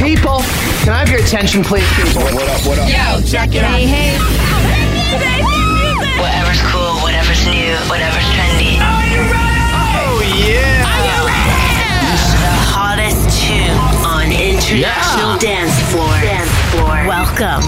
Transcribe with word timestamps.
People, 0.00 0.40
can 0.80 0.96
I 0.96 1.04
have 1.04 1.10
your 1.10 1.20
attention, 1.20 1.62
please, 1.62 1.84
people? 1.92 2.24
What 2.32 2.48
up, 2.48 2.64
what 2.64 2.78
up? 2.80 2.88
Yo, 2.88 3.20
check 3.20 3.54
it 3.54 3.62
out. 3.62 3.76
Hey, 3.76 3.84
hey. 3.84 4.16
Whatever's 6.16 6.62
cool, 6.72 6.96
whatever's 7.04 7.44
new, 7.44 7.76
whatever's 7.84 8.24
trendy. 8.32 8.80
Are 8.80 9.04
you 9.12 9.20
ready? 9.28 9.60
Oh, 10.00 10.24
yeah. 10.40 10.88
Are 10.88 11.04
you 11.04 11.20
ready? 11.28 11.52
The 12.40 12.48
hottest 12.72 13.28
tune 13.44 13.76
on 14.08 14.32
international 14.32 15.36
dance 15.36 15.76
floor. 15.92 16.08
Dance 16.08 16.24
floor. 16.24 16.29
Welcome 17.10 17.62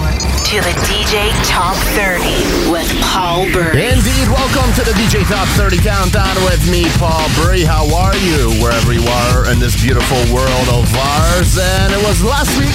to 0.45 0.61
the 0.61 0.71
DJ 0.87 1.29
Top 1.43 1.75
30 1.99 2.71
with 2.71 2.89
Paul 3.01 3.43
Burry. 3.51 3.87
Indeed, 3.87 4.29
welcome 4.29 4.73
to 4.75 4.89
the 4.89 4.95
DJ 4.95 5.27
Top 5.27 5.49
30 5.57 5.79
Countdown 5.79 6.33
with 6.45 6.65
me, 6.71 6.85
Paul 6.91 7.27
Burry. 7.35 7.63
How 7.63 7.83
are 7.93 8.15
you, 8.15 8.51
wherever 8.63 8.93
you 8.93 9.03
are 9.05 9.51
in 9.51 9.59
this 9.59 9.75
beautiful 9.83 10.15
world 10.33 10.69
of 10.69 10.95
ours? 10.95 11.57
And 11.59 11.91
it 11.91 12.01
was 12.07 12.23
last 12.23 12.57
week 12.57 12.71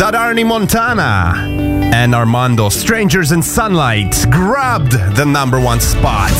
that 0.00 0.14
Arnie 0.14 0.44
Montana 0.44 1.34
and 1.94 2.16
Armando, 2.16 2.68
Strangers 2.68 3.30
in 3.30 3.40
Sunlight, 3.40 4.26
grabbed 4.28 4.90
the 5.14 5.24
number 5.24 5.60
one 5.60 5.78
spot. 5.78 6.32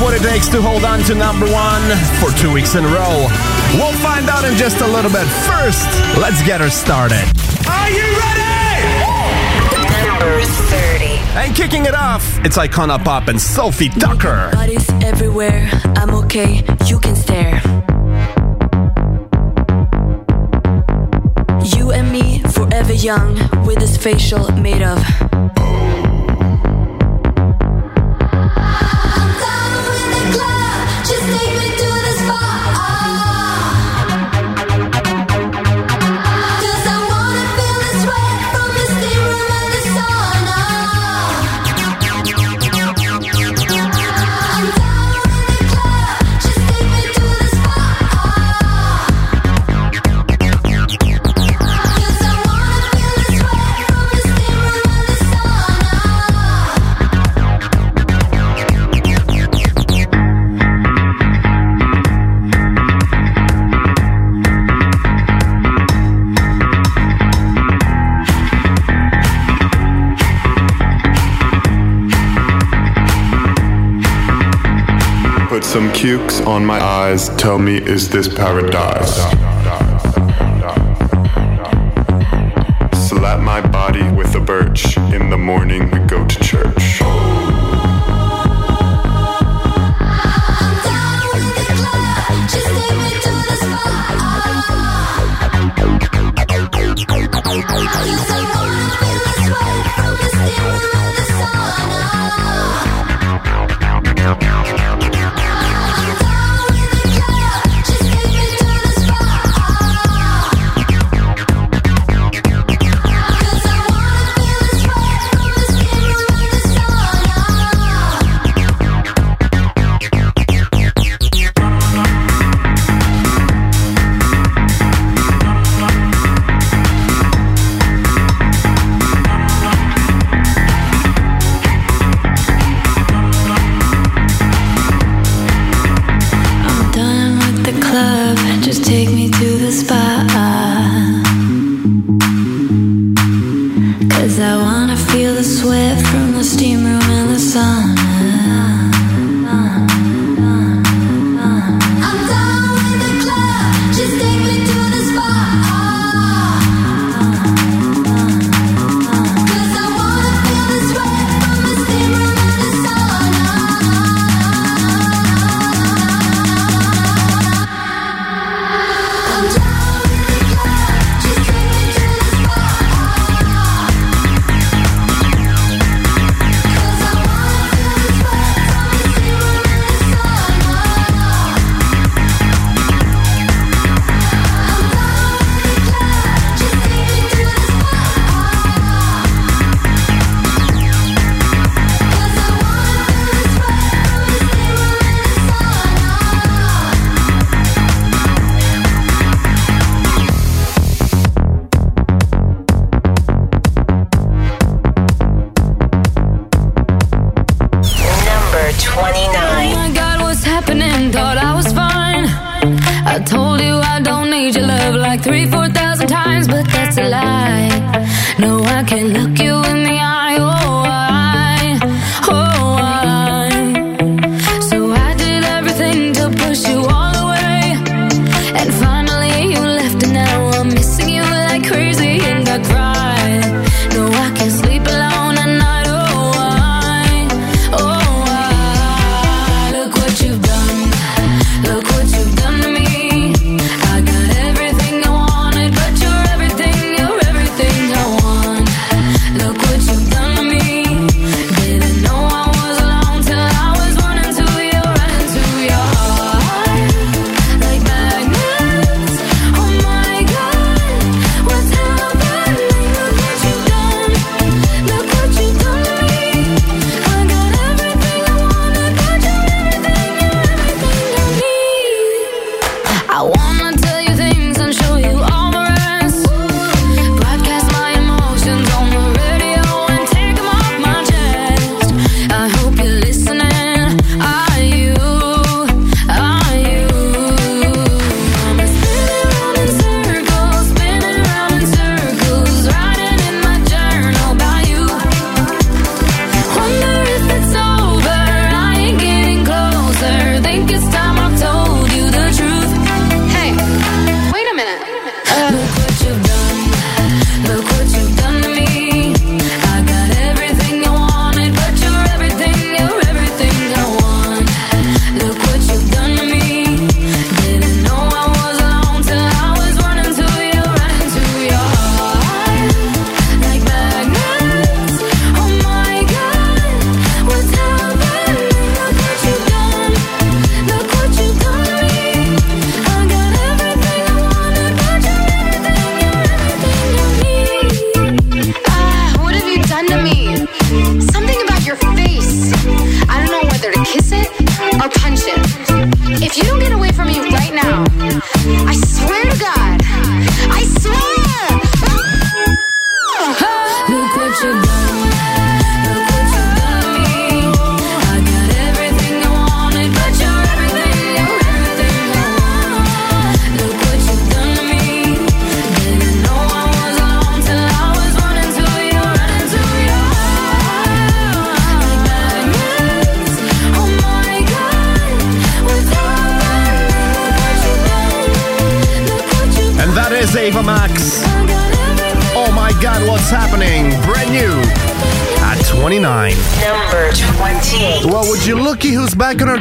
What 0.00 0.12
it 0.12 0.22
takes 0.22 0.48
to 0.48 0.60
hold 0.60 0.84
on 0.84 1.00
to 1.04 1.14
number 1.14 1.46
one 1.46 1.82
for 2.20 2.30
two 2.36 2.52
weeks 2.52 2.74
in 2.74 2.84
a 2.84 2.88
row? 2.88 3.26
We'll 3.74 3.92
find 4.02 4.28
out 4.28 4.44
in 4.44 4.56
just 4.56 4.80
a 4.80 4.86
little 4.86 5.10
bit. 5.10 5.26
First, 5.46 5.86
let's 6.18 6.42
get 6.42 6.60
her 6.60 6.68
started. 6.68 7.24
Are 7.68 7.90
you 7.90 8.02
ready? 8.18 8.44
Number 10.06 10.40
30. 10.42 11.04
And 11.38 11.54
kicking 11.54 11.86
it 11.86 11.94
off, 11.94 12.38
it's 12.44 12.58
Icona 12.58 13.02
Pop 13.02 13.28
and 13.28 13.40
Sofi 13.40 13.88
Tukker. 13.88 14.52
Bodies 14.52 14.88
everywhere, 15.02 15.70
I'm 15.96 16.10
okay, 16.24 16.64
you 16.86 16.98
can 16.98 17.14
stare. 17.14 17.62
You 21.76 21.92
and 21.92 22.10
me, 22.12 22.40
forever 22.40 22.92
young, 22.92 23.34
with 23.64 23.78
this 23.78 23.96
facial 23.96 24.50
made 24.52 24.82
of. 24.82 25.33
Some 75.74 75.92
cukes 75.92 76.40
on 76.42 76.64
my 76.64 76.80
eyes. 76.80 77.30
Tell 77.30 77.58
me, 77.58 77.78
is 77.78 78.08
this 78.08 78.28
paradise? 78.32 79.53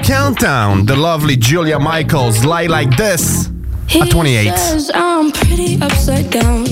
Countdown, 0.04 0.86
the 0.86 0.96
lovely 0.96 1.38
Julia 1.38 1.80
Michaels, 1.80 2.44
Lie 2.44 2.68
Like 2.68 2.96
This 2.98 3.48
at 3.96 4.12
28. 4.12 4.44
He 4.44 4.50
says 4.58 4.92
I'm 4.94 5.32
pretty 5.32 5.82
upside 5.82 6.30
down, 6.30 6.66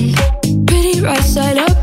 pretty 0.67 0.99
right 0.99 1.23
side 1.23 1.57
up. 1.57 1.80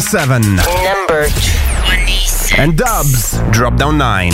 27. 0.00 0.42
Number 0.56 1.24
27. 1.86 2.60
And 2.60 2.76
Dubs 2.76 3.40
drop 3.50 3.76
down 3.78 3.96
9. 3.96 4.30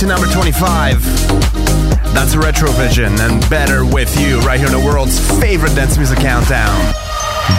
To 0.00 0.06
number 0.06 0.26
25. 0.28 1.02
That's 2.14 2.34
Retrovision 2.34 3.20
and 3.20 3.40
Better 3.50 3.84
With 3.84 4.18
You 4.18 4.40
right 4.40 4.58
here 4.58 4.68
in 4.68 4.72
the 4.72 4.80
world's 4.80 5.20
favorite 5.38 5.74
dance 5.74 5.98
music 5.98 6.20
countdown, 6.20 6.74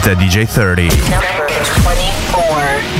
the 0.02 0.16
DJ 0.16 0.48
30. 0.48 0.88
Number 0.88 1.46
24. 1.84 2.42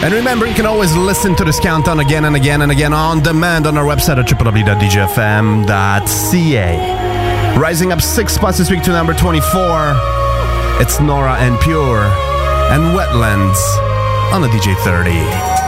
And 0.04 0.14
remember, 0.14 0.46
you 0.46 0.54
can 0.54 0.64
always 0.64 0.94
listen 0.94 1.34
to 1.34 1.44
this 1.44 1.58
countdown 1.58 1.98
again 1.98 2.24
and 2.24 2.36
again 2.36 2.62
and 2.62 2.70
again 2.70 2.92
on 2.92 3.20
demand 3.20 3.66
on 3.66 3.76
our 3.76 3.84
website 3.84 4.16
at 4.18 4.26
www.djfm.ca. 4.28 4.78
Rising 7.58 7.90
up 7.90 8.00
six 8.00 8.34
spots 8.34 8.58
this 8.58 8.70
week 8.70 8.84
to 8.84 8.90
number 8.90 9.12
24, 9.12 9.42
it's 10.80 11.00
Nora 11.00 11.36
En 11.40 11.58
Pure 11.58 12.04
and 12.70 12.96
Wetlands 12.96 13.58
on 14.32 14.40
the 14.40 14.46
DJ 14.48 14.76
30. 14.84 15.61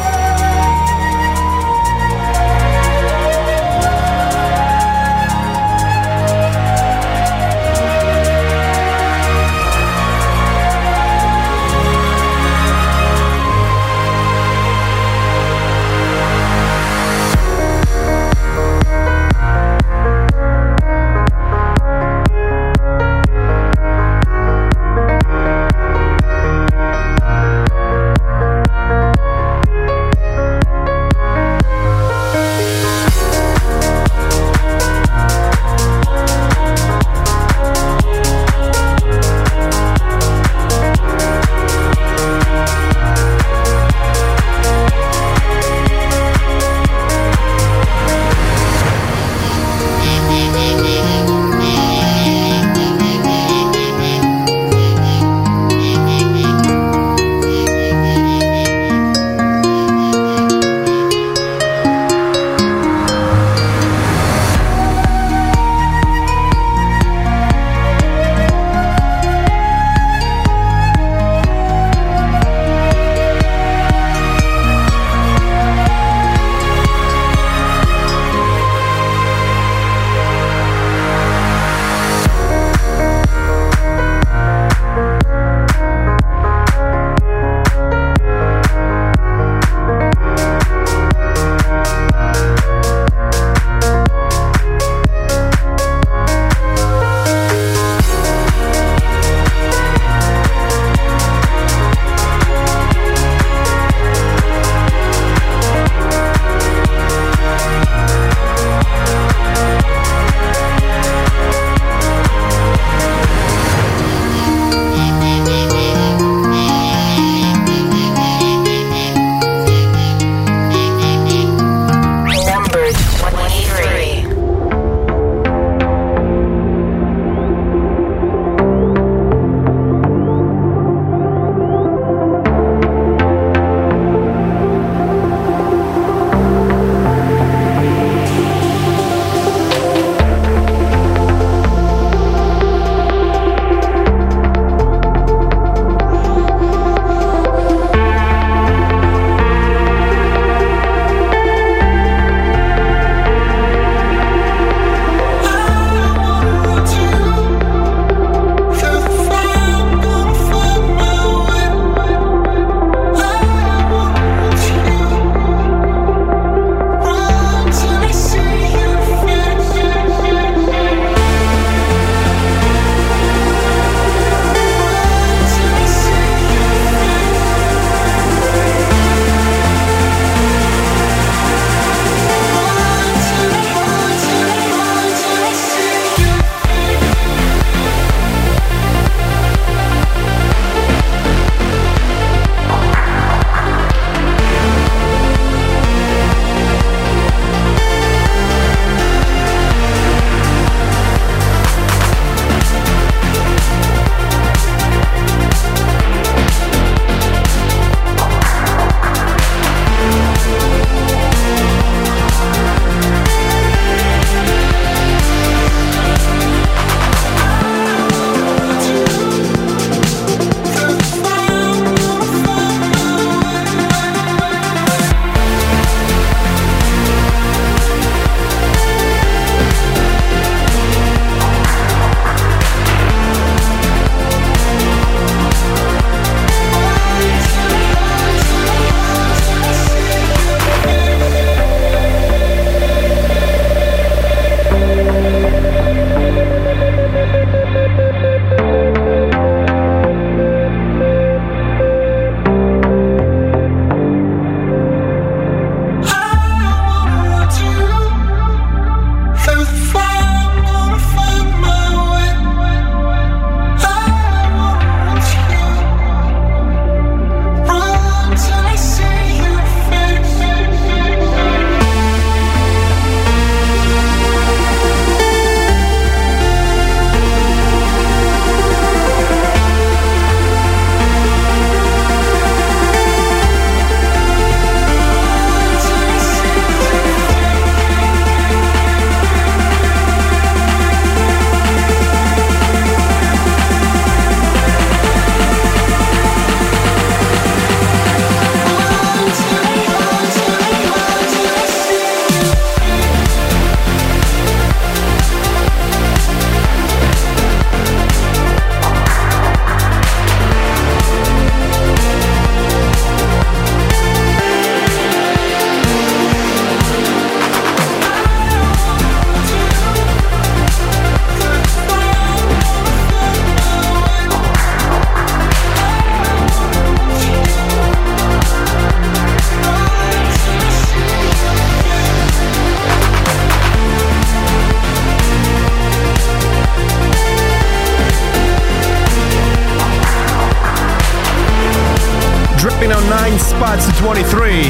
23. 344.04 344.68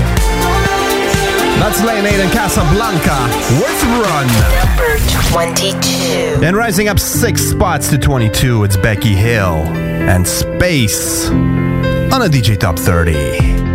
That's 1.58 1.82
Lane 1.82 2.06
8 2.06 2.20
and 2.20 2.30
Kasablanca 2.30 3.18
with 3.58 3.82
Run. 3.98 4.28
Number 4.62 4.96
22. 5.32 6.44
And 6.44 6.56
rising 6.56 6.86
up 6.86 7.00
six 7.00 7.42
spots 7.42 7.88
to 7.90 7.98
22, 7.98 8.62
it's 8.62 8.76
Becky 8.76 9.16
Hill 9.16 9.56
and 9.64 10.24
Space 10.24 11.28
on 11.30 12.22
a 12.22 12.28
DJ 12.28 12.56
Top 12.56 12.78
30. 12.78 13.73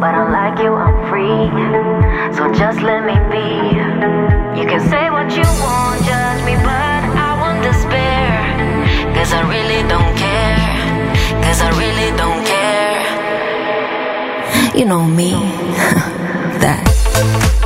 But 0.00 0.14
unlike 0.14 0.58
you, 0.58 0.72
I'm 0.74 0.96
free. 1.08 1.50
So 2.36 2.52
just 2.52 2.80
let 2.80 3.04
me 3.04 3.16
be. 3.30 3.46
You 4.60 4.66
can 4.66 4.80
say 4.88 5.10
what 5.10 5.28
you 5.36 5.46
want, 5.64 6.02
judge 6.04 6.44
me, 6.44 6.54
but 6.56 7.02
I 7.26 7.30
won't 7.40 7.62
despair. 7.62 9.14
Cause 9.14 9.32
I 9.32 9.42
really 9.54 9.82
don't 9.88 10.14
care. 10.16 11.42
Cause 11.44 11.60
I 11.60 11.70
really 11.82 12.10
don't 12.16 12.44
care. 12.46 13.00
You 14.78 14.84
know 14.86 15.04
me, 15.04 15.30
that. 16.62 17.59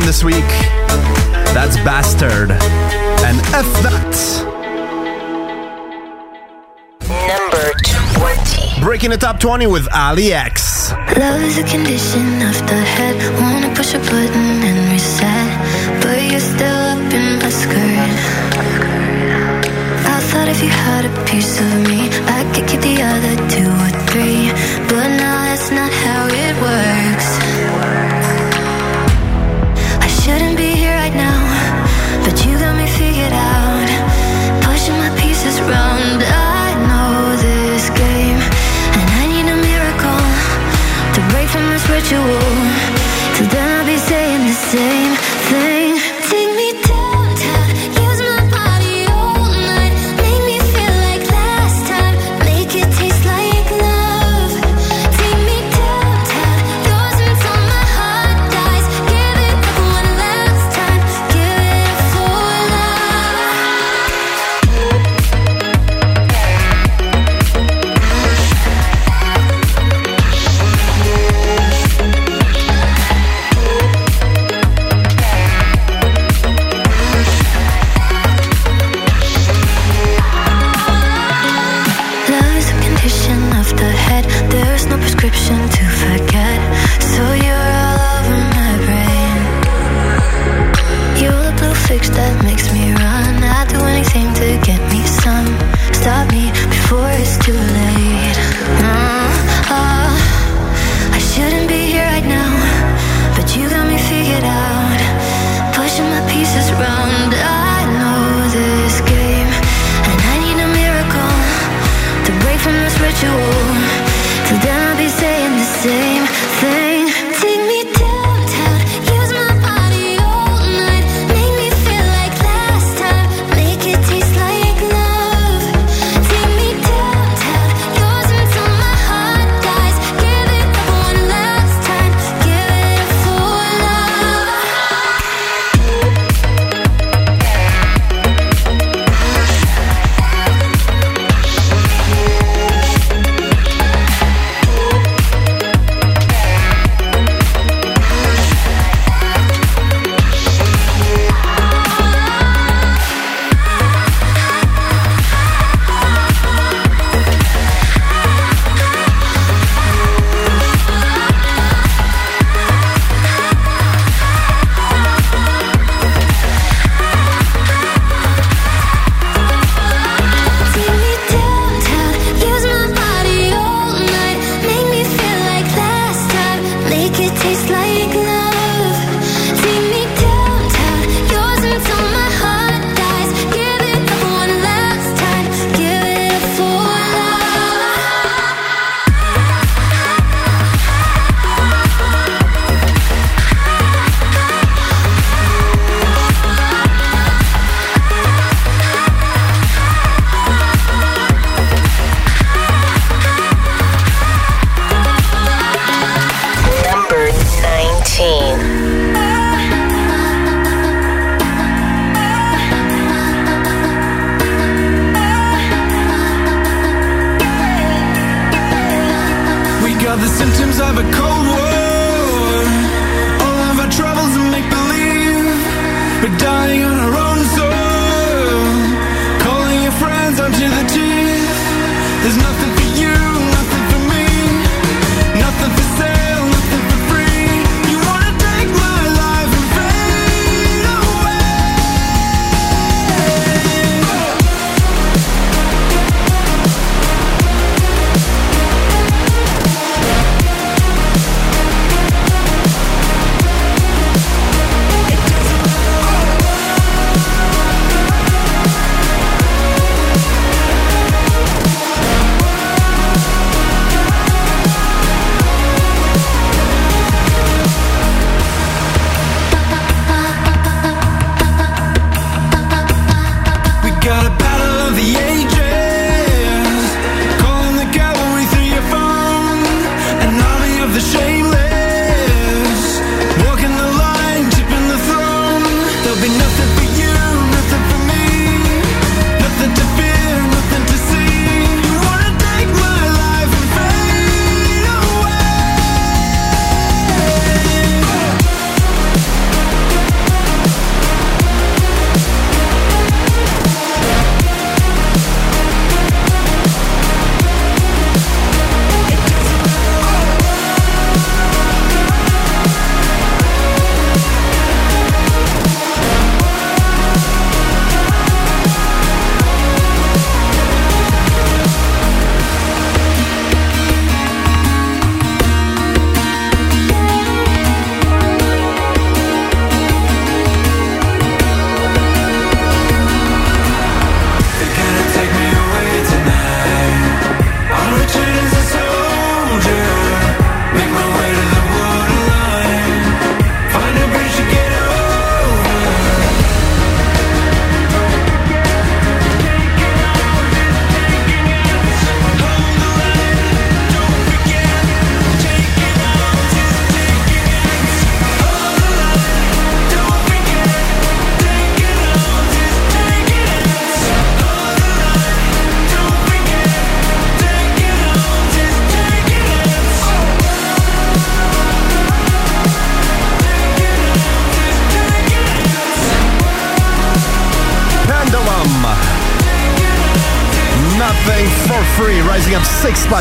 To 0.00 0.06
21 0.06 0.06
this 0.06 0.24
week. 0.24 0.50
That's 1.54 1.76
Bastard. 1.78 2.50
And 2.50 3.38
F 3.54 3.70
that. 3.82 4.12
Number 7.28 7.72
20. 8.18 8.80
Breaking 8.84 9.10
the 9.10 9.16
top 9.16 9.40
20 9.40 9.66
with 9.66 9.88
Ali 9.94 10.32
X. 10.32 10.92
Love 10.92 11.42
is 11.42 11.58
a 11.58 11.64
condition 11.64 12.42
of 12.42 12.56
the 12.66 12.80
head. 12.96 13.16
Wanna 13.40 13.74
push 13.74 13.94
a 13.94 13.98
button 13.98 14.62
and 14.68 14.92
reset, 14.92 16.02
but 16.02 16.22
you're 16.30 16.40
still 16.40 16.80
up 16.92 17.12
in 17.12 17.38
my 17.38 17.50
skirt. 17.50 18.14
I 20.06 20.20
thought 20.30 20.48
if 20.48 20.62
you 20.62 20.68
had 20.68 21.04
a 21.04 21.24
piece 21.24 21.60
of 21.60 21.72
me, 21.88 22.08
I 22.26 22.44
could 22.52 22.66
keep 22.68 22.80
the 22.80 23.02
other 23.02 23.34
two 23.54 23.70
or 23.84 23.90
three, 24.08 24.52
but 24.88 25.08
now 25.22 25.36
that's 25.46 25.70
not 25.70 25.92
how 25.92 26.26
it 26.26 26.54
works. 26.62 26.89
Ritual. 41.90 42.40
Till 43.34 43.48
then 43.48 43.68
I'll 43.76 43.86
be 43.86 43.98
saying 43.98 44.46
the 44.46 44.58
same 44.72 45.19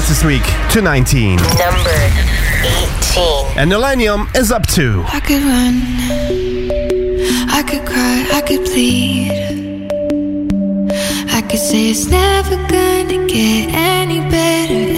this 0.10 0.24
week 0.24 0.44
to 0.72 0.82
19. 0.82 1.36
Number 1.36 1.90
18. 3.14 3.58
And 3.58 3.70
Millennium 3.70 4.28
is 4.34 4.52
up 4.52 4.66
to. 4.70 5.04
I 5.08 5.20
could 5.20 5.44
run. 5.44 5.76
I 7.52 7.62
could 7.62 7.86
cry. 7.86 8.28
I 8.34 8.42
could 8.42 8.66
plead. 8.66 9.30
I 11.32 11.42
could 11.48 11.60
say 11.60 11.92
it's 11.92 12.08
never 12.08 12.56
gonna 12.56 13.28
get 13.28 13.70
any 13.72 14.20
better. 14.32 14.89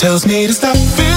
tells 0.00 0.24
me 0.26 0.46
to 0.46 0.52
stop 0.54 1.09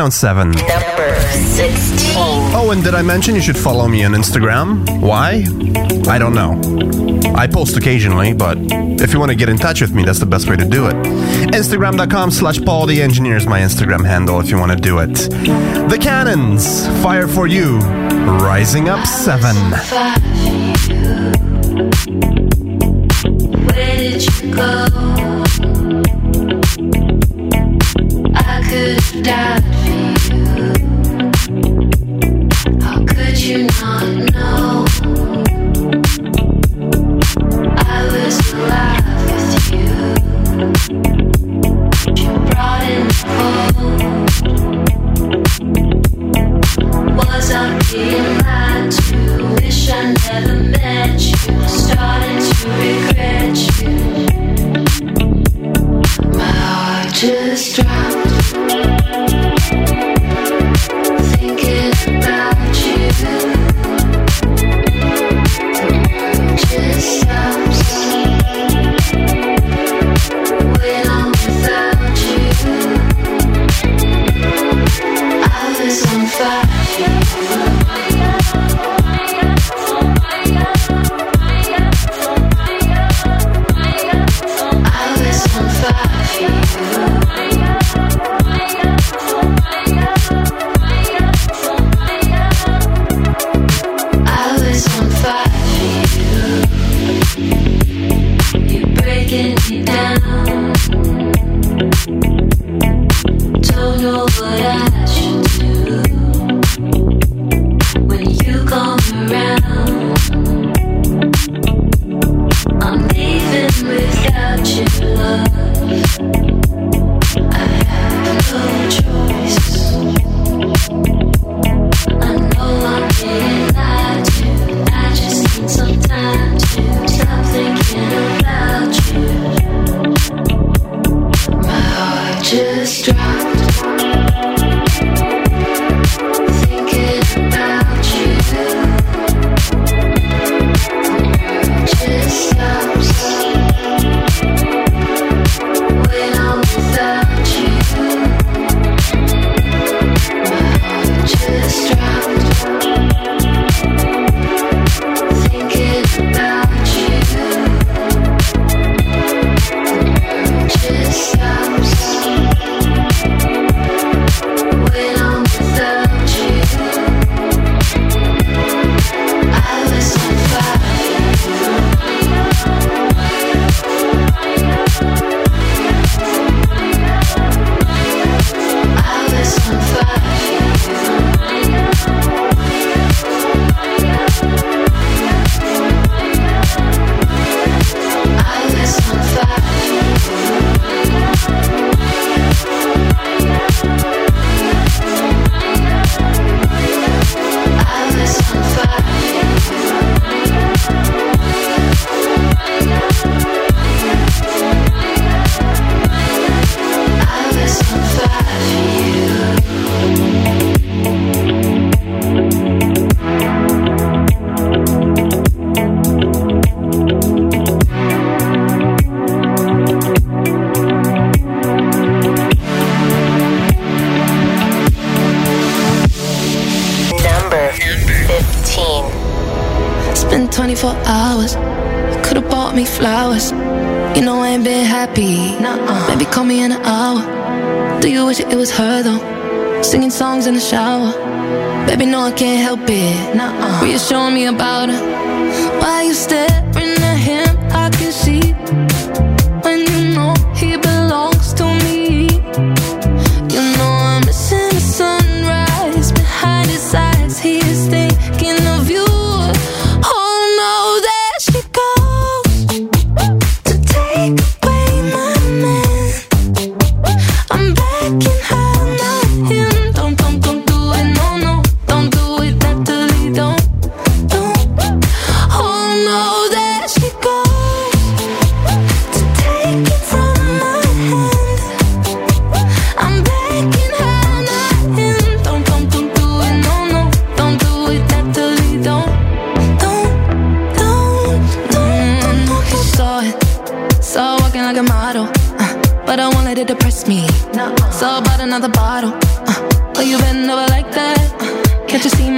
on 0.00 0.10
seven. 0.10 0.50
Number 0.50 1.20
16. 1.30 2.16
Oh, 2.54 2.70
and 2.72 2.82
did 2.82 2.94
I 2.94 3.02
mention 3.02 3.34
you 3.34 3.40
should 3.40 3.56
follow 3.56 3.88
me 3.88 4.04
on 4.04 4.12
Instagram? 4.12 5.00
Why? 5.00 5.44
I 6.08 6.18
don't 6.18 6.34
know. 6.34 6.60
I 7.34 7.46
post 7.46 7.76
occasionally, 7.76 8.32
but 8.32 8.58
if 8.60 9.12
you 9.12 9.18
want 9.18 9.30
to 9.30 9.36
get 9.36 9.48
in 9.48 9.56
touch 9.56 9.80
with 9.80 9.92
me, 9.92 10.04
that's 10.04 10.18
the 10.18 10.26
best 10.26 10.48
way 10.48 10.56
to 10.56 10.64
do 10.64 10.86
it. 10.86 10.94
Instagram.com 11.54 12.30
slash 12.30 12.60
Paul 12.60 12.86
the 12.86 13.00
Engineer 13.02 13.36
is 13.36 13.46
my 13.46 13.60
Instagram 13.60 14.04
handle 14.06 14.40
if 14.40 14.50
you 14.50 14.58
want 14.58 14.72
to 14.72 14.78
do 14.78 14.98
it. 14.98 15.14
The 15.14 15.98
Cannons, 16.00 16.86
Fire 17.02 17.28
for 17.28 17.46
You, 17.46 17.78
Rising 17.78 18.88
Up 18.88 19.06
7. 19.06 20.31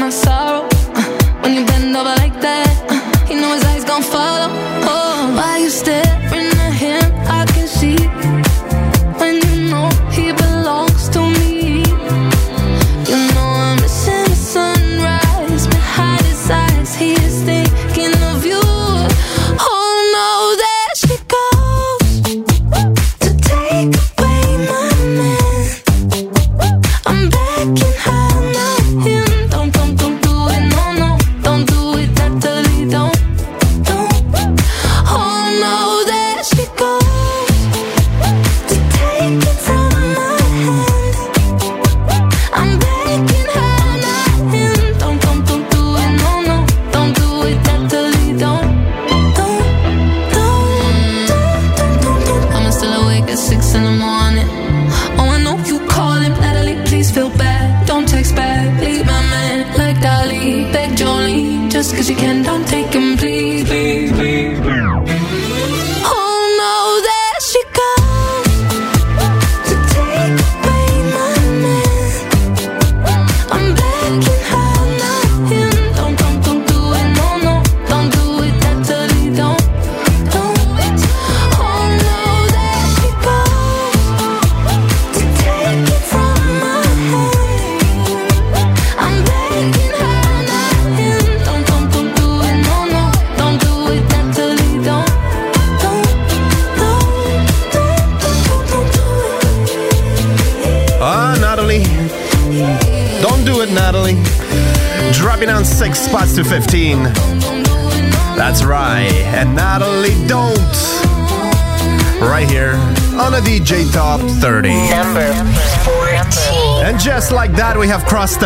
my 0.01 0.11
sorrow. 0.11 0.66
Uh, 0.95 1.03
when 1.42 1.55
you 1.55 1.64
bend 1.66 1.97
over 1.97 2.14
like 2.16 2.40
that, 2.40 2.74
uh, 2.90 3.32
you 3.32 3.40
know 3.40 3.53
his 3.55 3.64
eyes 3.64 3.84
gon' 3.84 4.03
follow. 4.03 4.49
Oh, 4.86 5.32
why 5.36 5.59
you 5.59 5.70
stare? 5.70 6.24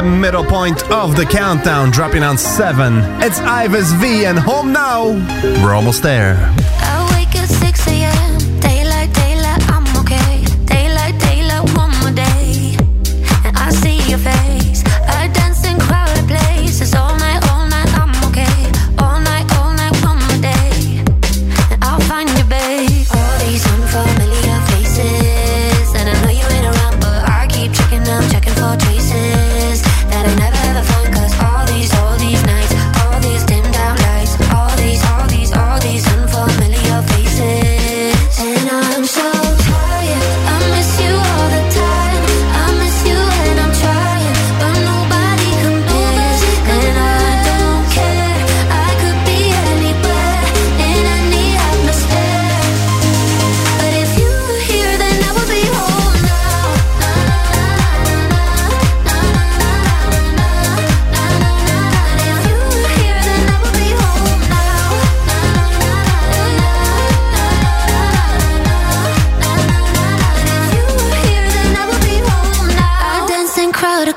middle 0.09 0.45
point 0.45 0.83
of 0.91 1.17
the 1.17 1.25
countdown, 1.25 1.91
dropping 1.91 2.23
on 2.23 2.39
seven. 2.39 2.99
It's 3.23 3.39
Ives 3.41 3.93
V 3.95 4.25
and 4.25 4.39
Home 4.39 4.73
Now. 4.73 5.11
We're 5.63 5.75
almost 5.75 6.03
there. 6.03 6.37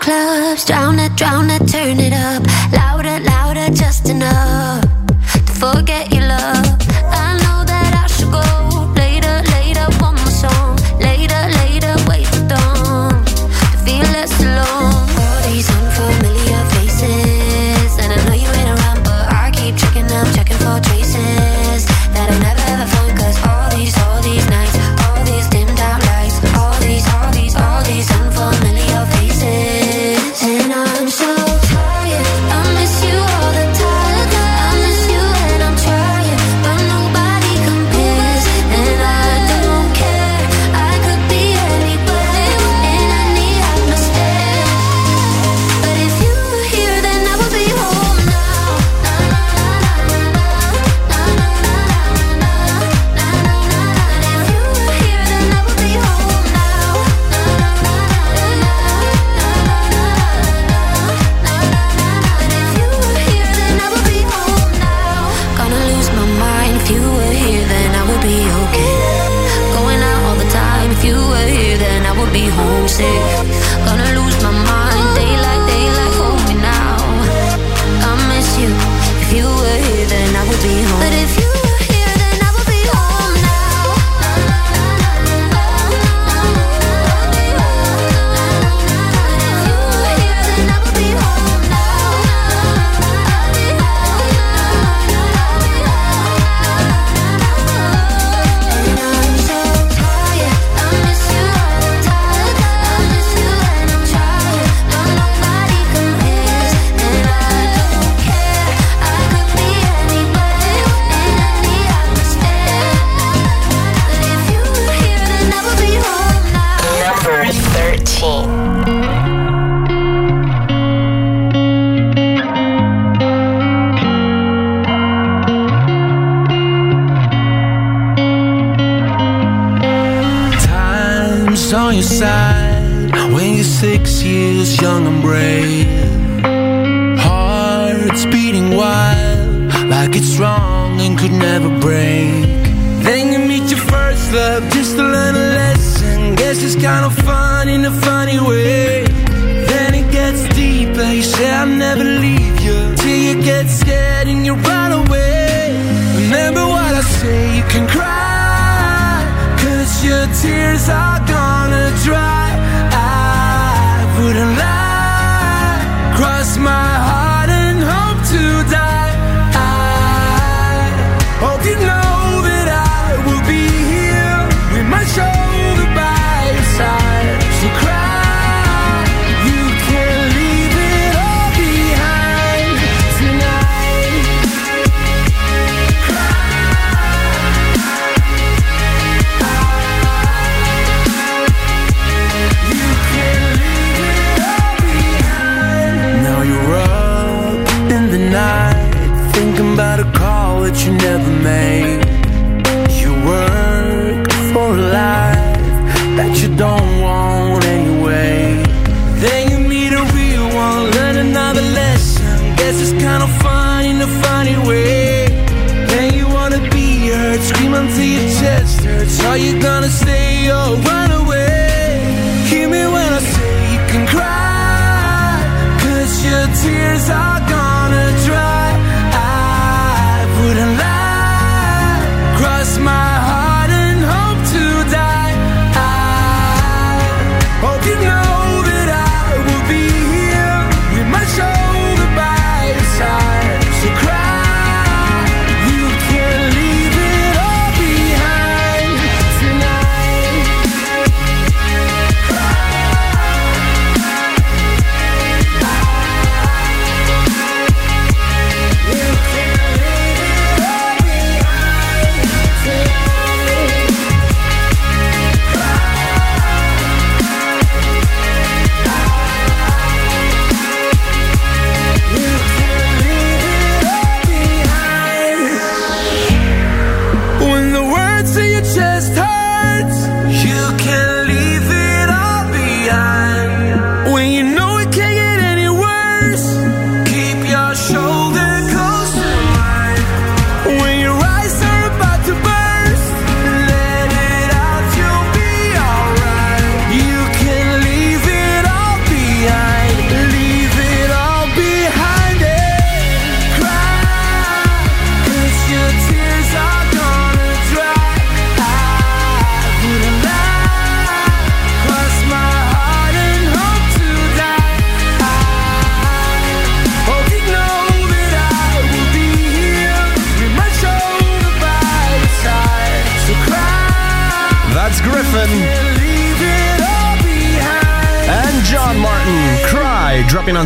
clubs, 0.01 0.65
drown 0.65 0.99
it, 0.99 1.15
drown 1.15 1.49
it, 1.49 1.65
turn 1.67 1.99
it 1.99 2.11
up. 2.11 2.20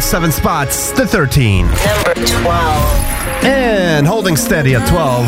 seven 0.06 0.32
spots 0.32 0.92
to 0.92 1.04
13. 1.06 1.66
Number 1.66 2.14
12. 2.14 3.44
And 3.44 4.06
holding 4.06 4.36
steady 4.36 4.76
at 4.76 4.88
12, 4.88 5.26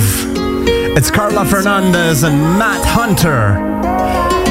it's 0.96 1.10
Carla 1.10 1.46
Fernandez 1.46 2.22
and 2.22 2.38
Matt 2.60 2.86
Hunter. 2.86 3.58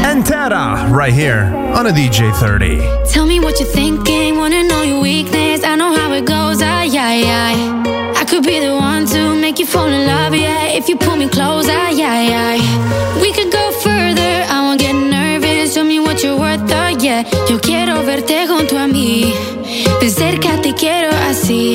And 0.04 0.26
Tara, 0.26 0.88
right 0.90 1.12
here 1.12 1.44
on 1.74 1.86
a 1.86 1.90
DJ 1.90 2.34
30. 2.34 2.78
Tell 3.08 3.24
me 3.24 3.38
what 3.38 3.60
you're 3.60 3.68
thinking, 3.68 4.36
wanna 4.36 4.64
know 4.64 4.82
your 4.82 5.00
weakness. 5.00 5.62
I 5.62 5.76
know 5.76 5.94
how 5.94 6.12
it 6.12 6.24
goes, 6.24 6.60
I, 6.60 6.86
I, 6.86 7.22
I. 7.46 8.12
I 8.20 8.24
could 8.24 8.42
be 8.42 8.58
the 8.58 8.74
one 8.74 9.06
to 9.06 9.34
make 9.36 9.60
you 9.60 9.66
fall 9.66 9.86
in 9.86 10.06
love, 10.06 10.34
yeah. 10.34 10.66
If 10.66 10.88
you 10.88 10.96
pull 10.96 11.16
me 11.16 11.28
close, 11.28 11.68
I, 11.68 11.90
I, 11.92 12.56
I. 12.56 13.20
We 13.22 13.32
could 13.32 13.52
go 13.52 13.70
further, 13.80 14.44
I 14.50 14.62
won't 14.62 14.80
get 14.80 14.92
nervous. 14.92 15.74
Show 15.74 15.84
me 15.84 16.00
what 16.00 16.22
you're 16.24 16.38
worth, 16.38 16.62
oh, 16.62 16.88
yeah. 16.98 17.22
Yo 17.48 17.60
quiero 17.60 18.02
verte 18.02 18.46
junto 18.48 18.76
a 18.76 18.88
mí. 18.88 19.65
De 20.06 20.12
cerca 20.12 20.62
te 20.62 20.72
quiero 20.72 21.10
así. 21.28 21.74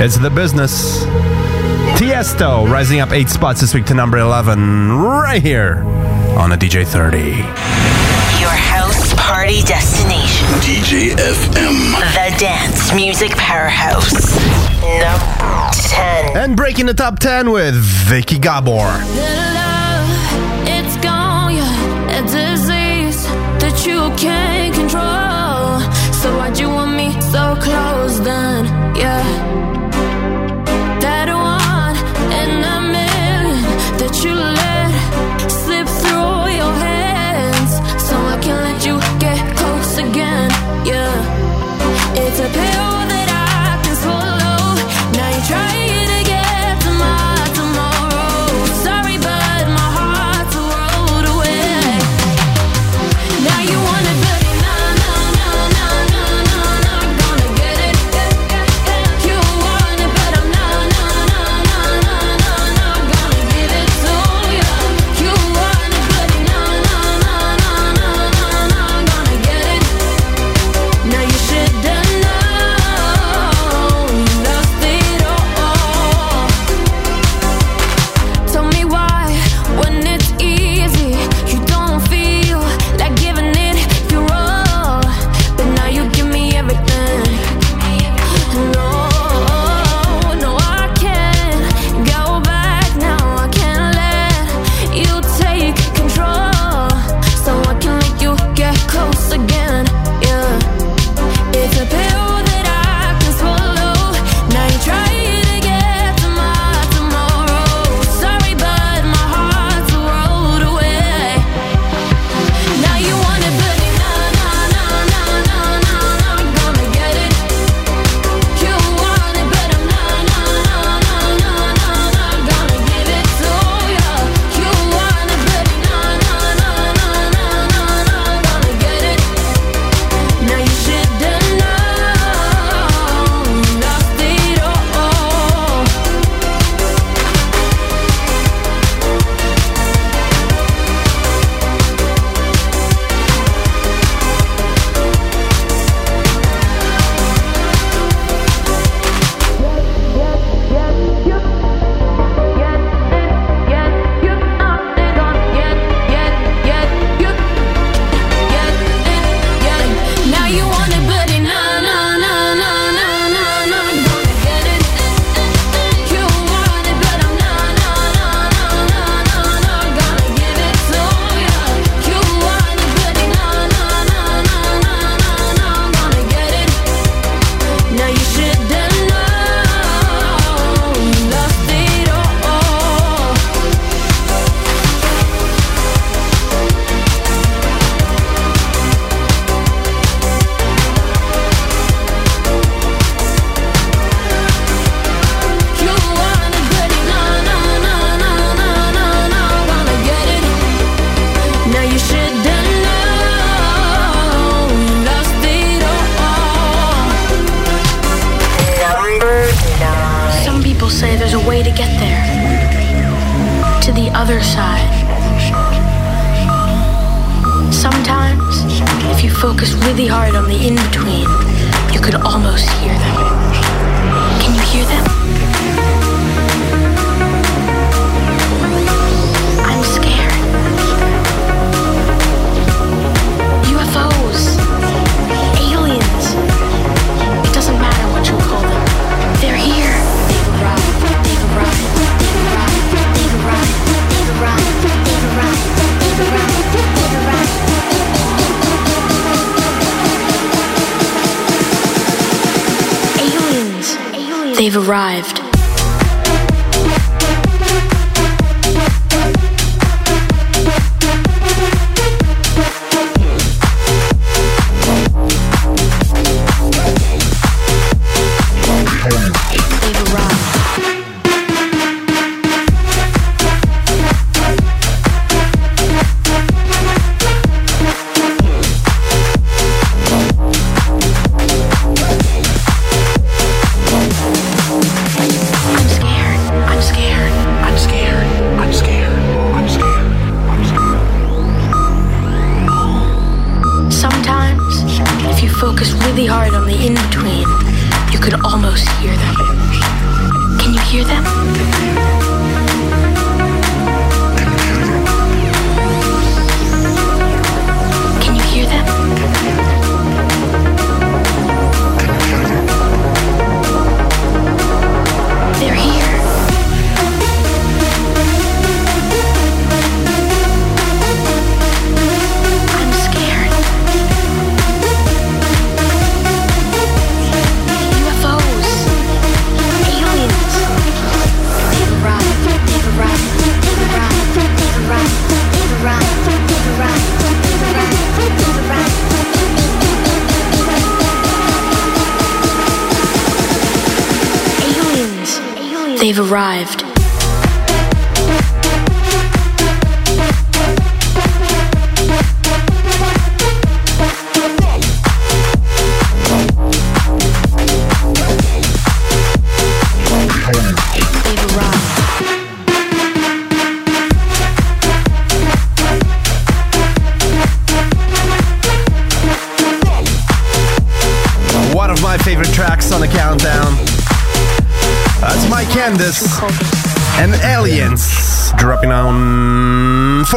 It's 0.00 0.16
the 0.16 0.30
business. 0.30 1.04
Tiesto 1.98 2.70
rising 2.70 3.00
up 3.00 3.10
eight 3.10 3.28
spots 3.28 3.60
this 3.60 3.74
week 3.74 3.84
to 3.86 3.94
number 3.94 4.18
11, 4.18 4.92
right 4.92 5.42
here 5.42 5.82
on 6.38 6.50
the 6.50 6.56
DJ 6.56 6.86
30. 6.86 7.18
Your 8.38 8.48
house 8.48 9.12
party 9.14 9.60
destination. 9.62 10.46
DJ 10.60 11.16
FM. 11.16 11.98
The 12.14 12.38
Dance 12.38 12.94
Music 12.94 13.32
Powerhouse. 13.32 14.36
Number 14.80 15.70
10. 15.72 16.36
And 16.36 16.56
breaking 16.56 16.86
the 16.86 16.94
top 16.94 17.18
10 17.18 17.50
with 17.50 17.74
Vicky 17.74 18.38
Gabor. 18.38 19.02
So 26.22 26.36
why'd 26.36 26.58
you 26.58 26.68
want 26.68 26.96
me 26.96 27.12
so 27.20 27.56
close 27.60 28.20
then? 28.20 28.64
Yeah. 28.94 29.47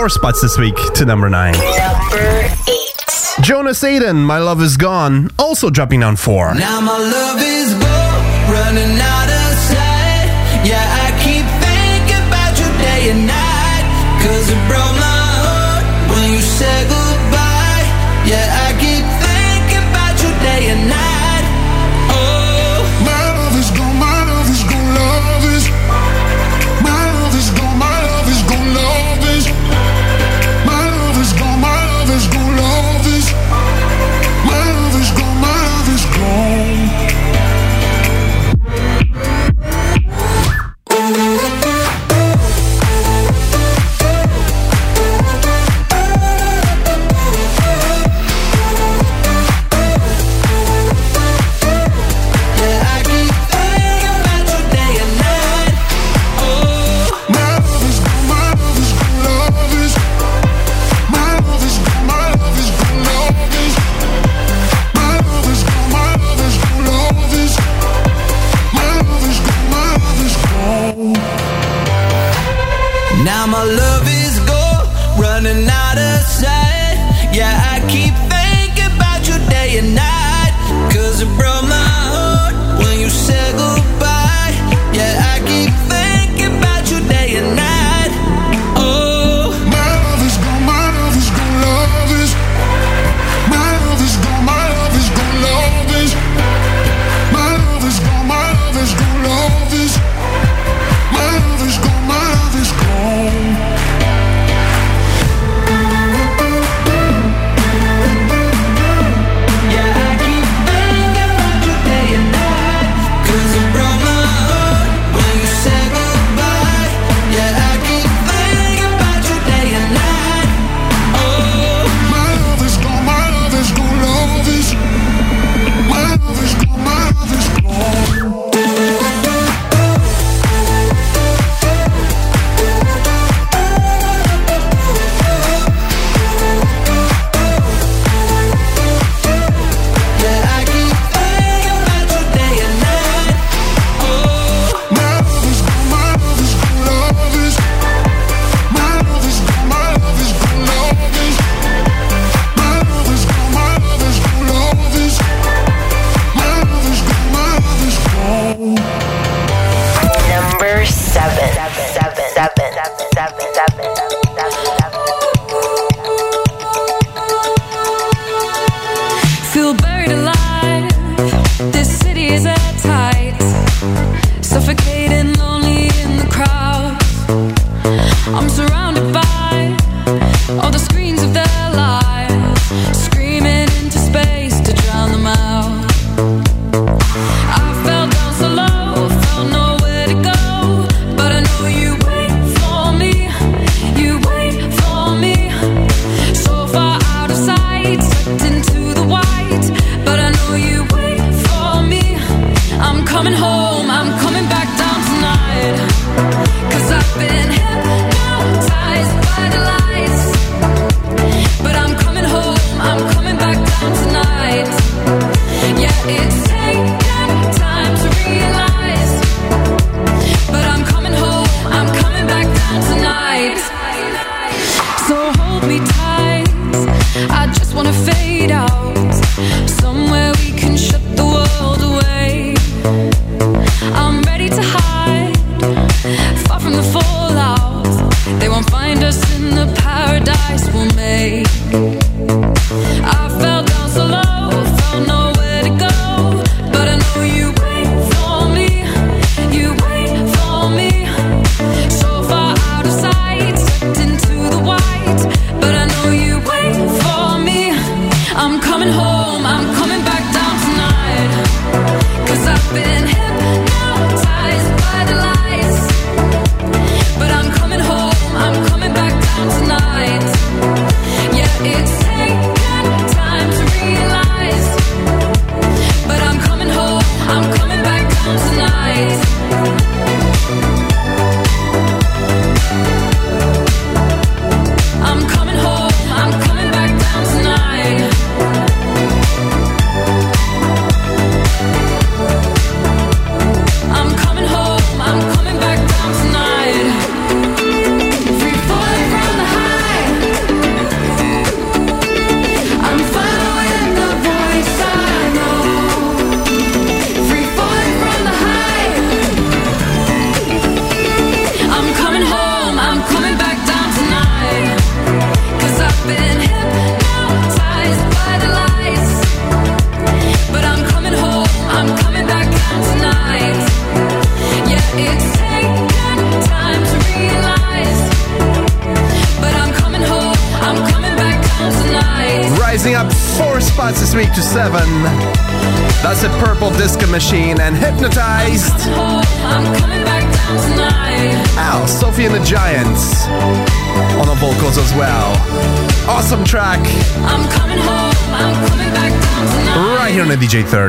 Four 0.02 0.10
spots 0.10 0.41
this 0.41 0.57
week 0.57 0.76
to 0.95 1.06
number 1.06 1.30
nine. 1.30 1.53
Number 1.53 2.49
eight. 2.68 3.44
Jonas 3.44 3.84
Aden, 3.84 4.18
My 4.18 4.40
Love 4.40 4.60
Is 4.60 4.76
Gone, 4.76 5.30
also 5.38 5.69
dropping 5.69 5.99
down 5.99 6.15
four. 6.15 6.56
Now 6.56 6.82
my 6.82 6.98
love 6.98 7.40
is 7.40 7.72
gone, 7.76 8.52
running 8.52 8.99
out. 8.99 9.20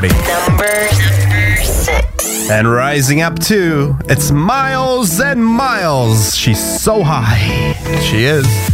Number 0.09 0.87
six. 0.89 2.49
And 2.49 2.71
rising 2.71 3.21
up 3.21 3.39
too, 3.39 3.95
it's 4.05 4.31
Miles 4.31 5.19
and 5.19 5.43
Miles. 5.43 6.35
She's 6.35 6.81
so 6.81 7.03
high. 7.03 7.73
She 8.01 8.25
is. 8.25 8.72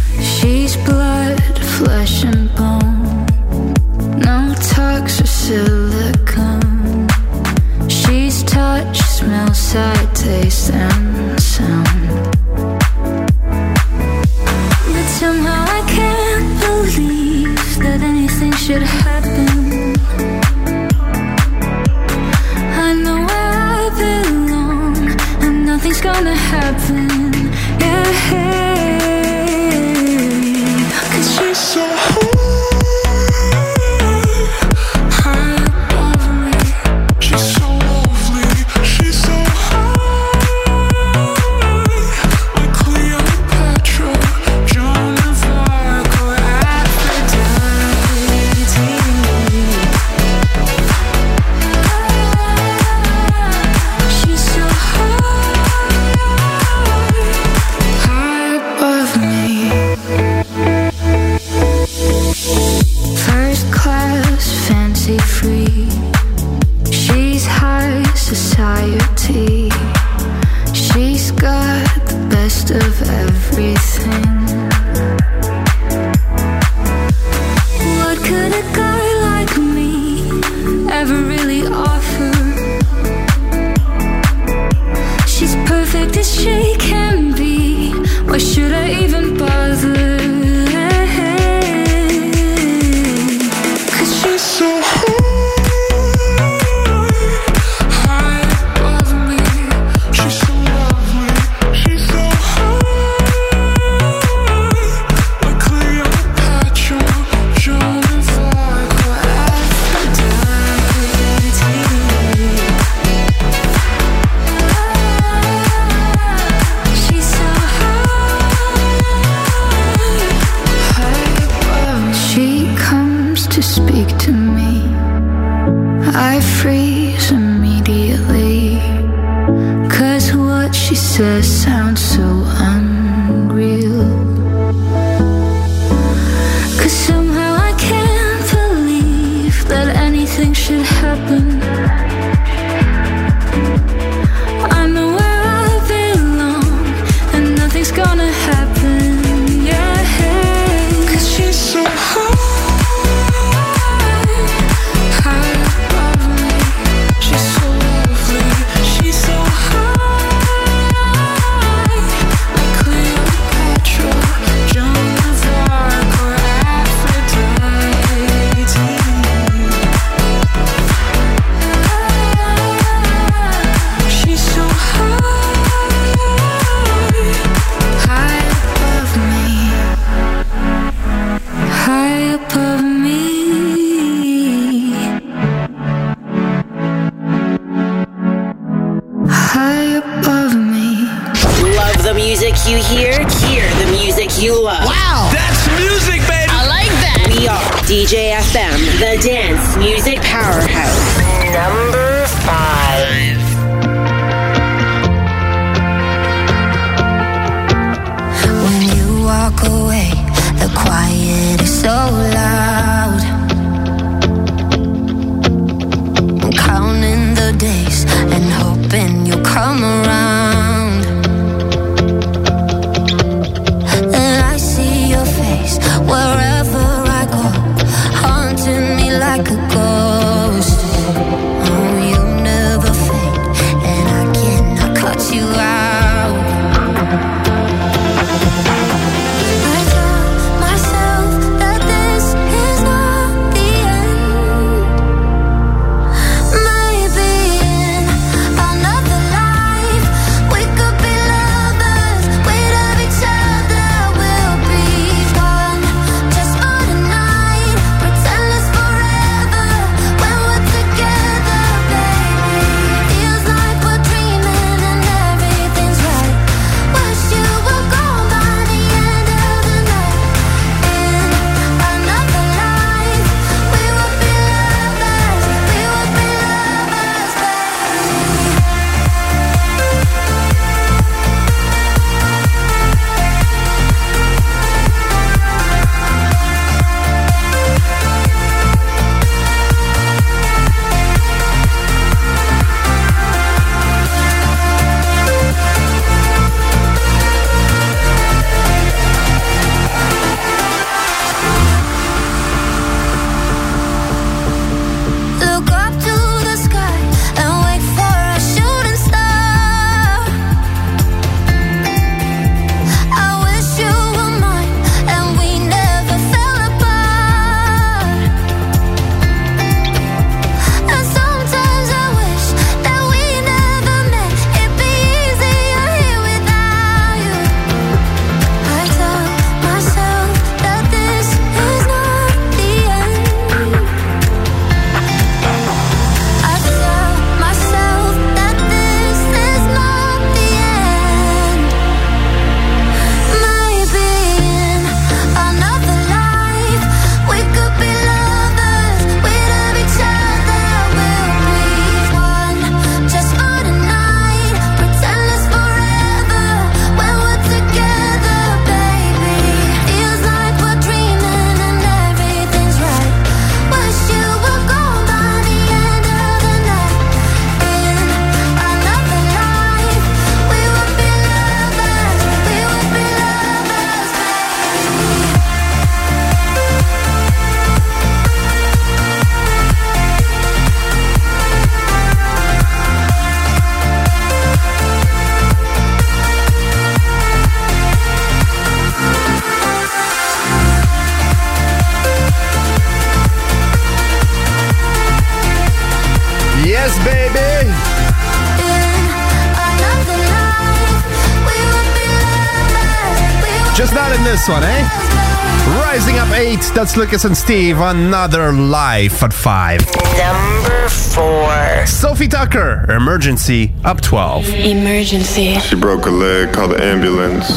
That's 406.80 406.96
Lucas 406.96 407.26
and 407.26 407.36
Steve. 407.36 407.78
Another 407.78 408.52
life 408.52 409.22
at 409.22 409.34
five. 409.34 409.80
Number 410.16 410.88
four. 410.88 411.84
Sofi 411.84 412.26
Tukker. 412.26 412.88
Emergency 412.88 413.70
up 413.84 414.00
12. 414.00 414.48
Emergency. 414.48 415.58
She 415.58 415.76
broke 415.76 416.06
a 416.06 416.10
leg. 416.10 416.54
Call 416.54 416.68
the 416.68 416.82
ambulance. 416.82 417.50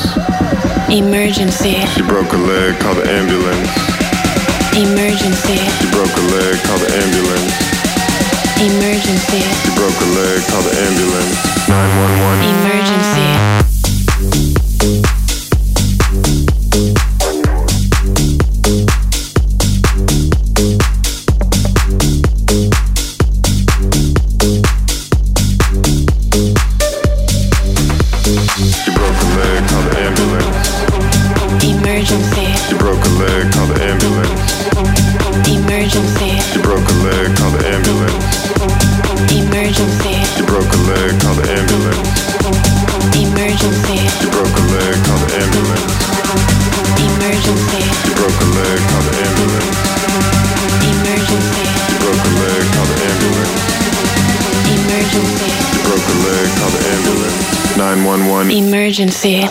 Emergency. 0.92 1.86
She 1.96 2.02
broke 2.02 2.34
a 2.34 2.36
leg. 2.36 2.78
Call 2.82 2.96
the 2.96 3.10
ambulance. 3.10 3.72
Emergency. 4.76 5.56
She 5.56 5.88
broke 5.96 6.12
a 6.12 6.26
leg. 6.28 6.60
Call 6.68 6.80
the 6.80 6.92
ambulance. 6.92 7.74
Emergency. 8.60 9.40
She 9.40 9.72
broke 9.80 9.96
a 10.04 10.10
leg, 10.20 10.44
call 10.52 10.62
the 10.62 10.76
ambulance. 10.84 11.68
911. 11.68 12.44
Emergency. 12.60 13.73
911 58.18 58.52
emergency. 58.52 59.50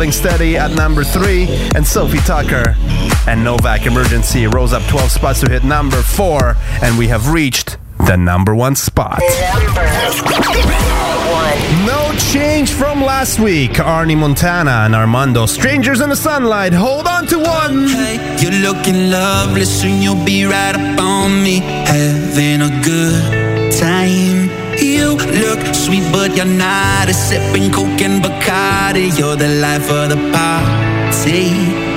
Holding 0.00 0.12
steady 0.12 0.56
at 0.56 0.70
number 0.70 1.04
three. 1.04 1.46
And 1.74 1.86
Sofi 1.86 2.16
Tukker 2.20 2.74
and 3.28 3.44
Novak 3.44 3.84
Emergency 3.84 4.46
rose 4.46 4.72
up 4.72 4.82
12 4.84 5.10
spots 5.10 5.40
to 5.40 5.50
hit 5.50 5.62
number 5.62 5.98
four. 6.00 6.56
And 6.82 6.96
we 6.96 7.06
have 7.08 7.28
reached 7.28 7.76
the 8.06 8.16
number 8.16 8.54
one 8.54 8.76
spot. 8.76 9.20
No 11.84 12.14
change 12.32 12.72
from 12.72 13.02
last 13.02 13.40
week. 13.40 13.72
Arnie 13.72 14.16
Montana 14.16 14.84
and 14.86 14.94
Armando, 14.94 15.44
Strangers 15.44 16.00
in 16.00 16.08
the 16.08 16.16
Sunlight. 16.16 16.72
Hold 16.72 17.06
on 17.06 17.26
to 17.26 17.38
one. 17.38 17.86
You're 18.38 18.72
looking 18.72 19.10
lovely, 19.10 19.66
soon 19.66 20.00
you'll 20.00 20.24
be 20.24 20.46
right 20.46 20.74
up 20.74 20.98
on 20.98 21.42
me, 21.42 21.58
having 21.58 22.62
a 22.62 22.82
good 22.82 23.70
time. 23.74 24.59
You 25.00 25.16
look 25.16 25.74
sweet, 25.74 26.04
but 26.12 26.36
you're 26.36 26.44
not 26.44 27.08
a 27.08 27.14
sipping 27.14 27.72
coke 27.72 28.02
and 28.02 28.22
Bacardi. 28.22 29.18
You're 29.18 29.34
the 29.34 29.48
life 29.48 29.90
of 29.90 30.10
the 30.10 30.18
party. 30.30 31.89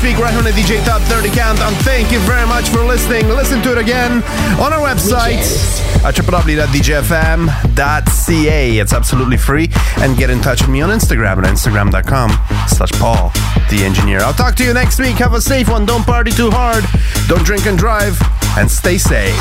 This 0.00 0.12
week, 0.12 0.18
right 0.22 0.34
on 0.34 0.44
the 0.44 0.50
DJ 0.50 0.84
Top 0.84 1.00
30 1.02 1.28
Count, 1.28 1.58
Countdown. 1.58 1.72
Thank 1.82 2.12
you 2.12 2.18
very 2.20 2.46
much 2.46 2.68
for 2.68 2.84
listening. 2.84 3.28
Listen 3.28 3.62
to 3.62 3.72
it 3.72 3.78
again 3.78 4.22
on 4.60 4.72
our 4.72 4.80
website 4.80 5.40
at 6.04 6.14
www.djfm.ca. 6.14 6.58
It's 8.78 8.92
absolutely 8.92 9.36
free. 9.36 9.68
And 9.98 10.16
get 10.16 10.30
in 10.30 10.40
touch 10.40 10.62
with 10.62 10.70
me 10.70 10.80
on 10.80 10.90
Instagram 10.90 11.38
at 11.38 11.44
instagram.com 11.44 12.30
slash 12.68 12.92
Paul, 12.92 13.30
the 13.68 13.82
engineer. 13.84 14.20
I'll 14.20 14.32
talk 14.32 14.54
to 14.56 14.64
you 14.64 14.72
next 14.72 14.98
week. 15.00 15.16
Have 15.16 15.34
a 15.34 15.40
safe 15.40 15.68
one. 15.68 15.84
Don't 15.86 16.04
party 16.04 16.30
too 16.30 16.50
hard. 16.50 16.84
Don't 17.28 17.44
drink 17.44 17.66
and 17.66 17.76
drive. 17.76 18.18
And 18.56 18.70
stay 18.70 18.96
safe. 18.98 19.36